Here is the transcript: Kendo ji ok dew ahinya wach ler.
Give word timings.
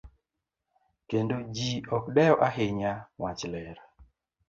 Kendo 1.09 1.37
ji 1.55 1.71
ok 1.95 2.05
dew 2.15 2.35
ahinya 2.47 2.91
wach 3.21 3.41
ler. 3.51 3.77